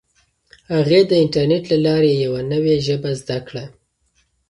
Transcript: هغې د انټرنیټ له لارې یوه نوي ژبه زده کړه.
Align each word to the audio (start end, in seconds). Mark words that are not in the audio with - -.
هغې 0.73 1.01
د 1.09 1.11
انټرنیټ 1.23 1.63
له 1.71 1.77
لارې 1.85 2.11
یوه 2.25 2.41
نوي 2.53 2.75
ژبه 2.87 3.11
زده 3.21 3.37
کړه. 3.47 3.65